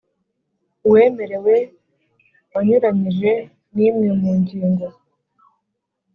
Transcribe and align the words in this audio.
Uwemerewe 0.87 1.55
wanyuranyije 2.53 3.31
n 3.73 3.75
imwe 3.87 4.09
mu 4.21 4.31
ngingo 4.39 4.87